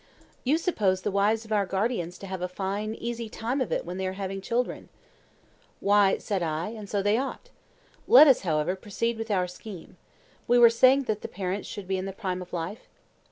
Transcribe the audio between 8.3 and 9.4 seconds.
however, proceed with